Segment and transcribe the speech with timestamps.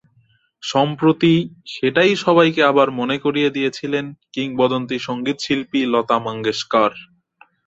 [0.63, 1.33] সম্প্রতি
[1.73, 6.91] সেটাই সবাইকে আবার মনে করিয়ে দিয়েছিলেন কিংবদন্তি সংগীতশিল্পী লতা মঙ্গেশকর।